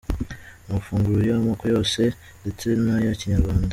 Amafunguro 0.67 1.19
y’amoko 1.29 1.63
yose 1.73 2.01
ndetse 2.41 2.67
n’aya 2.83 3.13
kinyarwanda. 3.19 3.69